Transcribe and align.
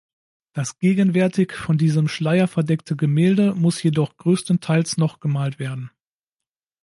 Das 0.53 0.79
gegenwärtig 0.79 1.53
von 1.53 1.77
diesem 1.77 2.07
Schleier 2.07 2.47
verdeckte 2.47 2.95
Gemälde 2.95 3.53
muss 3.53 3.83
jedoch 3.83 4.17
größtenteils 4.17 4.97
noch 4.97 5.19
gemalt 5.19 5.59
werden. 5.59 5.91